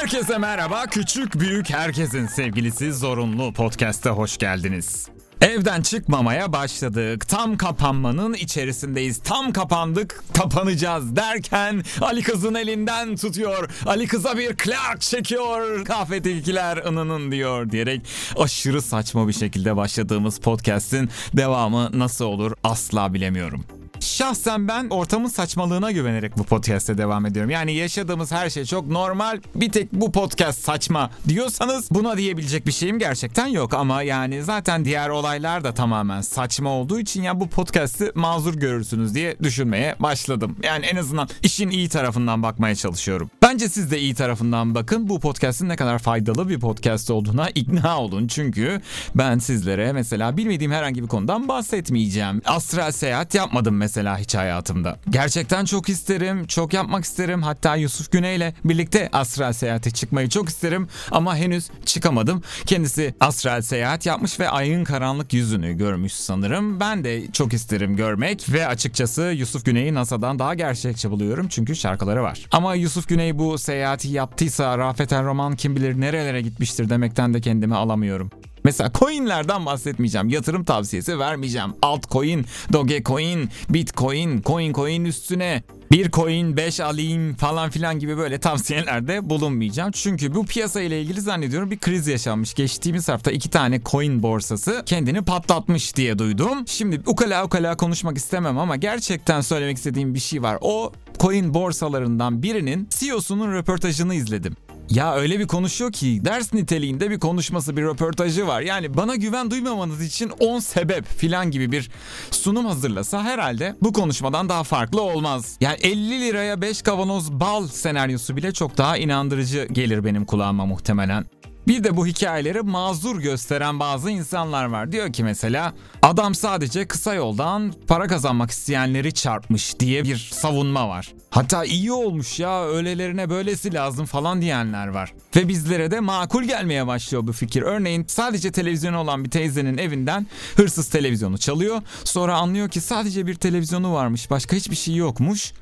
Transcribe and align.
Herkese 0.00 0.38
merhaba. 0.38 0.86
Küçük 0.86 1.40
büyük 1.40 1.70
herkesin 1.70 2.26
sevgilisi 2.26 2.92
Zorunlu 2.92 3.52
Podcast'a 3.52 4.10
hoş 4.10 4.38
geldiniz. 4.38 5.08
Evden 5.40 5.82
çıkmamaya 5.82 6.52
başladık. 6.52 7.28
Tam 7.28 7.56
kapanmanın 7.56 8.34
içerisindeyiz. 8.34 9.18
Tam 9.18 9.52
kapandık, 9.52 10.24
kapanacağız 10.34 11.16
derken 11.16 11.82
Ali 12.00 12.22
kızın 12.22 12.54
elinden 12.54 13.16
tutuyor. 13.16 13.70
Ali 13.86 14.06
kıza 14.06 14.38
bir 14.38 14.56
klak 14.56 15.00
çekiyor. 15.00 15.84
Kahvedekiler 15.84 16.76
ınının 16.76 17.32
diyor 17.32 17.70
diyerek 17.70 18.00
aşırı 18.38 18.82
saçma 18.82 19.28
bir 19.28 19.32
şekilde 19.32 19.76
başladığımız 19.76 20.38
podcast'in 20.38 21.10
devamı 21.36 21.98
nasıl 21.98 22.24
olur 22.24 22.52
asla 22.64 23.14
bilemiyorum. 23.14 23.64
Şahsen 24.10 24.68
ben 24.68 24.86
ortamın 24.90 25.28
saçmalığına 25.28 25.90
güvenerek 25.90 26.38
bu 26.38 26.44
podcast'e 26.44 26.98
devam 26.98 27.26
ediyorum. 27.26 27.50
Yani 27.50 27.72
yaşadığımız 27.72 28.32
her 28.32 28.50
şey 28.50 28.64
çok 28.64 28.86
normal. 28.86 29.40
Bir 29.54 29.72
tek 29.72 29.92
bu 29.92 30.12
podcast 30.12 30.64
saçma 30.64 31.10
diyorsanız 31.28 31.90
buna 31.90 32.16
diyebilecek 32.16 32.66
bir 32.66 32.72
şeyim 32.72 32.98
gerçekten 32.98 33.46
yok. 33.46 33.74
Ama 33.74 34.02
yani 34.02 34.42
zaten 34.42 34.84
diğer 34.84 35.08
olaylar 35.08 35.64
da 35.64 35.74
tamamen 35.74 36.20
saçma 36.20 36.70
olduğu 36.70 37.00
için 37.00 37.22
ya 37.22 37.40
bu 37.40 37.48
podcast'i 37.48 38.12
mazur 38.14 38.54
görürsünüz 38.54 39.14
diye 39.14 39.36
düşünmeye 39.42 39.96
başladım. 40.00 40.56
Yani 40.62 40.86
en 40.86 40.96
azından 40.96 41.28
işin 41.42 41.70
iyi 41.70 41.88
tarafından 41.88 42.42
bakmaya 42.42 42.74
çalışıyorum. 42.74 43.30
Bence 43.42 43.68
siz 43.68 43.90
de 43.90 43.98
iyi 43.98 44.14
tarafından 44.14 44.74
bakın. 44.74 45.08
Bu 45.08 45.20
podcast'in 45.20 45.68
ne 45.68 45.76
kadar 45.76 45.98
faydalı 45.98 46.48
bir 46.48 46.60
podcast 46.60 47.10
olduğuna 47.10 47.50
ikna 47.50 48.00
olun. 48.00 48.26
Çünkü 48.26 48.80
ben 49.14 49.38
sizlere 49.38 49.92
mesela 49.92 50.36
bilmediğim 50.36 50.72
herhangi 50.72 51.02
bir 51.02 51.08
konudan 51.08 51.48
bahsetmeyeceğim. 51.48 52.42
Astral 52.44 52.92
seyahat 52.92 53.34
yapmadım 53.34 53.76
mesela 53.76 53.99
mesela 54.00 54.18
hiç 54.18 54.34
hayatımda. 54.34 54.96
Gerçekten 55.10 55.64
çok 55.64 55.88
isterim, 55.88 56.46
çok 56.46 56.72
yapmak 56.74 57.04
isterim. 57.04 57.42
Hatta 57.42 57.76
Yusuf 57.76 58.12
Güney 58.12 58.36
ile 58.36 58.54
birlikte 58.64 59.08
astral 59.12 59.52
seyahate 59.52 59.90
çıkmayı 59.90 60.28
çok 60.28 60.48
isterim 60.48 60.88
ama 61.10 61.36
henüz 61.36 61.70
çıkamadım. 61.86 62.42
Kendisi 62.66 63.14
astral 63.20 63.62
seyahat 63.62 64.06
yapmış 64.06 64.40
ve 64.40 64.48
ayın 64.48 64.84
karanlık 64.84 65.32
yüzünü 65.32 65.72
görmüş 65.72 66.12
sanırım. 66.12 66.80
Ben 66.80 67.04
de 67.04 67.32
çok 67.32 67.52
isterim 67.52 67.96
görmek 67.96 68.52
ve 68.52 68.66
açıkçası 68.66 69.22
Yusuf 69.22 69.64
Güney'i 69.64 69.94
NASA'dan 69.94 70.38
daha 70.38 70.54
gerçekçi 70.54 71.10
buluyorum 71.10 71.48
çünkü 71.48 71.76
şarkıları 71.76 72.22
var. 72.22 72.46
Ama 72.52 72.74
Yusuf 72.74 73.08
Güney 73.08 73.38
bu 73.38 73.58
seyahati 73.58 74.08
yaptıysa 74.08 74.78
Rafet 74.78 75.12
Roman 75.12 75.56
kim 75.56 75.76
bilir 75.76 76.00
nerelere 76.00 76.42
gitmiştir 76.42 76.88
demekten 76.88 77.34
de 77.34 77.40
kendimi 77.40 77.74
alamıyorum. 77.74 78.30
Mesela 78.64 78.92
coinlerden 78.94 79.66
bahsetmeyeceğim. 79.66 80.28
Yatırım 80.28 80.64
tavsiyesi 80.64 81.18
vermeyeceğim. 81.18 81.70
Altcoin, 81.82 82.46
Dogecoin, 82.72 83.50
Bitcoin, 83.68 84.42
coin 84.42 84.72
coin 84.72 85.04
üstüne 85.04 85.62
bir 85.92 86.10
coin 86.10 86.56
5 86.56 86.80
alayım 86.80 87.34
falan 87.34 87.70
filan 87.70 87.98
gibi 87.98 88.16
böyle 88.16 88.38
tavsiyelerde 88.38 89.30
bulunmayacağım. 89.30 89.90
Çünkü 89.92 90.34
bu 90.34 90.46
piyasa 90.46 90.80
ile 90.80 91.02
ilgili 91.02 91.20
zannediyorum 91.20 91.70
bir 91.70 91.78
kriz 91.78 92.06
yaşanmış. 92.06 92.54
Geçtiğimiz 92.54 93.08
hafta 93.08 93.30
iki 93.30 93.50
tane 93.50 93.80
coin 93.84 94.22
borsası 94.22 94.82
kendini 94.86 95.22
patlatmış 95.22 95.96
diye 95.96 96.18
duydum. 96.18 96.58
Şimdi 96.66 97.00
ukala 97.06 97.44
ukala 97.44 97.76
konuşmak 97.76 98.16
istemem 98.16 98.58
ama 98.58 98.76
gerçekten 98.76 99.40
söylemek 99.40 99.76
istediğim 99.76 100.14
bir 100.14 100.20
şey 100.20 100.42
var. 100.42 100.58
O 100.60 100.92
coin 101.20 101.54
borsalarından 101.54 102.42
birinin 102.42 102.88
CEO'sunun 102.90 103.52
röportajını 103.52 104.14
izledim. 104.14 104.56
Ya 104.90 105.14
öyle 105.14 105.38
bir 105.38 105.46
konuşuyor 105.46 105.92
ki 105.92 106.20
ders 106.24 106.52
niteliğinde 106.52 107.10
bir 107.10 107.18
konuşması 107.18 107.76
bir 107.76 107.82
röportajı 107.82 108.46
var. 108.46 108.60
Yani 108.60 108.96
bana 108.96 109.16
güven 109.16 109.50
duymamanız 109.50 110.02
için 110.02 110.32
10 110.40 110.58
sebep 110.58 111.06
filan 111.06 111.50
gibi 111.50 111.72
bir 111.72 111.90
sunum 112.30 112.66
hazırlasa 112.66 113.22
herhalde 113.24 113.76
bu 113.82 113.92
konuşmadan 113.92 114.48
daha 114.48 114.64
farklı 114.64 115.02
olmaz. 115.02 115.56
Yani 115.60 115.76
50 115.82 116.20
liraya 116.20 116.60
5 116.60 116.82
kavanoz 116.82 117.32
bal 117.32 117.66
senaryosu 117.66 118.36
bile 118.36 118.52
çok 118.52 118.78
daha 118.78 118.96
inandırıcı 118.96 119.68
gelir 119.72 120.04
benim 120.04 120.24
kulağıma 120.24 120.66
muhtemelen. 120.66 121.26
Bir 121.68 121.84
de 121.84 121.96
bu 121.96 122.06
hikayeleri 122.06 122.62
mazur 122.62 123.20
gösteren 123.20 123.80
bazı 123.80 124.10
insanlar 124.10 124.64
var. 124.64 124.92
Diyor 124.92 125.12
ki 125.12 125.24
mesela 125.24 125.74
adam 126.02 126.34
sadece 126.34 126.88
kısa 126.88 127.14
yoldan 127.14 127.74
para 127.88 128.06
kazanmak 128.06 128.50
isteyenleri 128.50 129.14
çarpmış 129.14 129.80
diye 129.80 130.04
bir 130.04 130.30
savunma 130.32 130.88
var. 130.88 131.12
Hatta 131.30 131.64
iyi 131.64 131.92
olmuş 131.92 132.40
ya 132.40 132.64
öylelerine 132.64 133.30
böylesi 133.30 133.74
lazım 133.74 134.06
falan 134.06 134.42
diyenler 134.42 134.88
var. 134.88 135.12
Ve 135.36 135.48
bizlere 135.48 135.90
de 135.90 136.00
makul 136.00 136.42
gelmeye 136.42 136.86
başlıyor 136.86 137.26
bu 137.26 137.32
fikir. 137.32 137.62
Örneğin 137.62 138.04
sadece 138.08 138.52
televizyonu 138.52 138.98
olan 138.98 139.24
bir 139.24 139.30
teyzenin 139.30 139.78
evinden 139.78 140.26
hırsız 140.56 140.88
televizyonu 140.88 141.38
çalıyor. 141.38 141.82
Sonra 142.04 142.36
anlıyor 142.36 142.68
ki 142.68 142.80
sadece 142.80 143.26
bir 143.26 143.34
televizyonu 143.34 143.92
varmış 143.92 144.30
başka 144.30 144.56
hiçbir 144.56 144.76
şey 144.76 144.94
yokmuş. 144.94 145.52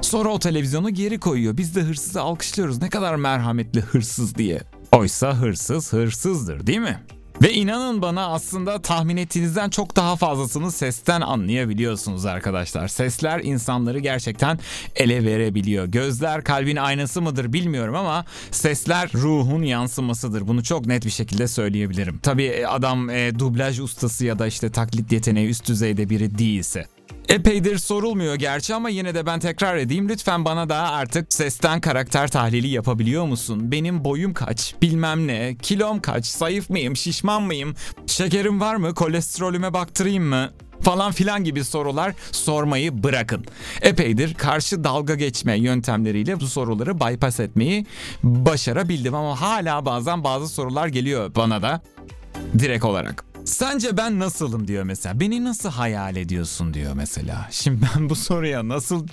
Sonra 0.00 0.28
o 0.28 0.38
televizyonu 0.38 0.90
geri 0.90 1.20
koyuyor. 1.20 1.56
Biz 1.56 1.76
de 1.76 1.80
hırsızı 1.80 2.22
alkışlıyoruz. 2.22 2.82
Ne 2.82 2.88
kadar 2.88 3.14
merhametli 3.14 3.80
hırsız 3.80 4.34
diye. 4.34 4.62
Oysa 4.92 5.34
hırsız 5.34 5.92
hırsızdır 5.92 6.66
değil 6.66 6.78
mi? 6.78 7.02
Ve 7.42 7.52
inanın 7.52 8.02
bana 8.02 8.26
aslında 8.26 8.82
tahmin 8.82 9.16
ettiğinizden 9.16 9.70
çok 9.70 9.96
daha 9.96 10.16
fazlasını 10.16 10.72
sesten 10.72 11.20
anlayabiliyorsunuz 11.20 12.26
arkadaşlar. 12.26 12.88
Sesler 12.88 13.40
insanları 13.40 13.98
gerçekten 13.98 14.58
ele 14.96 15.24
verebiliyor. 15.24 15.86
Gözler 15.86 16.44
kalbin 16.44 16.76
aynası 16.76 17.22
mıdır 17.22 17.52
bilmiyorum 17.52 17.94
ama 17.94 18.24
sesler 18.50 19.10
ruhun 19.14 19.62
yansımasıdır. 19.62 20.48
Bunu 20.48 20.62
çok 20.62 20.86
net 20.86 21.04
bir 21.04 21.10
şekilde 21.10 21.48
söyleyebilirim. 21.48 22.18
Tabii 22.22 22.66
adam 22.68 23.10
e, 23.10 23.38
dublaj 23.38 23.80
ustası 23.80 24.24
ya 24.24 24.38
da 24.38 24.46
işte 24.46 24.70
taklit 24.70 25.12
yeteneği 25.12 25.48
üst 25.48 25.68
düzeyde 25.68 26.10
biri 26.10 26.38
değilse. 26.38 26.86
Epeydir 27.28 27.78
sorulmuyor 27.78 28.34
gerçi 28.34 28.74
ama 28.74 28.88
yine 28.88 29.14
de 29.14 29.26
ben 29.26 29.40
tekrar 29.40 29.76
edeyim. 29.76 30.08
Lütfen 30.08 30.44
bana 30.44 30.68
da 30.68 30.76
artık 30.76 31.32
sesten 31.32 31.80
karakter 31.80 32.28
tahlili 32.28 32.68
yapabiliyor 32.68 33.24
musun? 33.24 33.72
Benim 33.72 34.04
boyum 34.04 34.34
kaç? 34.34 34.74
Bilmem 34.82 35.26
ne? 35.26 35.56
Kilom 35.62 36.00
kaç? 36.00 36.26
Zayıf 36.26 36.70
mıyım? 36.70 36.96
Şişman 36.96 37.42
mıyım? 37.42 37.74
Şekerim 38.06 38.60
var 38.60 38.76
mı? 38.76 38.94
Kolesterolüme 38.94 39.74
baktırayım 39.74 40.24
mı? 40.24 40.50
falan 40.80 41.12
filan 41.12 41.44
gibi 41.44 41.64
sorular 41.64 42.14
sormayı 42.32 43.02
bırakın. 43.02 43.44
Epeydir 43.82 44.34
karşı 44.34 44.84
dalga 44.84 45.14
geçme 45.14 45.58
yöntemleriyle 45.58 46.40
bu 46.40 46.46
soruları 46.46 47.00
bypass 47.00 47.40
etmeyi 47.40 47.86
başarabildim 48.22 49.14
ama 49.14 49.40
hala 49.40 49.86
bazen 49.86 50.24
bazı 50.24 50.48
sorular 50.48 50.86
geliyor 50.86 51.34
bana 51.34 51.62
da 51.62 51.82
direkt 52.58 52.84
olarak. 52.84 53.24
Sence 53.46 53.96
ben 53.96 54.18
nasılım 54.18 54.68
diyor 54.68 54.84
mesela. 54.84 55.20
Beni 55.20 55.44
nasıl 55.44 55.70
hayal 55.70 56.16
ediyorsun 56.16 56.74
diyor 56.74 56.92
mesela. 56.94 57.48
Şimdi 57.50 57.86
ben 57.96 58.08
bu 58.10 58.16
soruya 58.16 58.68
nasıl 58.68 59.06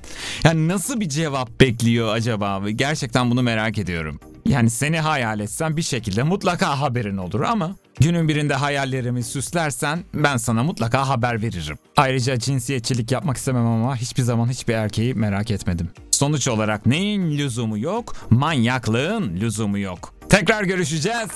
yani 0.43 0.67
nasıl 0.67 0.99
bir 0.99 1.09
cevap 1.09 1.59
bekliyor 1.61 2.13
acaba? 2.13 2.69
Gerçekten 2.69 3.31
bunu 3.31 3.41
merak 3.43 3.77
ediyorum. 3.77 4.19
Yani 4.45 4.69
seni 4.69 4.99
hayal 4.99 5.39
etsem 5.39 5.77
bir 5.77 5.81
şekilde 5.81 6.23
mutlaka 6.23 6.79
haberin 6.79 7.17
olur 7.17 7.41
ama 7.41 7.75
günün 7.99 8.27
birinde 8.27 8.53
hayallerimi 8.55 9.23
süslersen 9.23 10.03
ben 10.13 10.37
sana 10.37 10.63
mutlaka 10.63 11.07
haber 11.09 11.41
veririm. 11.41 11.77
Ayrıca 11.97 12.39
cinsiyetçilik 12.39 13.11
yapmak 13.11 13.37
istemem 13.37 13.65
ama 13.65 13.95
hiçbir 13.95 14.23
zaman 14.23 14.49
hiçbir 14.49 14.73
erkeği 14.73 15.13
merak 15.13 15.51
etmedim. 15.51 15.89
Sonuç 16.11 16.47
olarak 16.47 16.85
neyin 16.85 17.37
lüzumu 17.37 17.77
yok? 17.77 18.15
Manyaklığın 18.29 19.35
lüzumu 19.35 19.79
yok. 19.79 20.13
Tekrar 20.29 20.63
görüşeceğiz. 20.63 21.29